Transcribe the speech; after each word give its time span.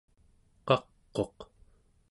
qaq'uq 0.67 1.37